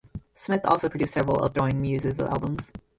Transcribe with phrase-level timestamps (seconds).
[0.33, 2.71] Smith also produced several of Throwing Muses' albums.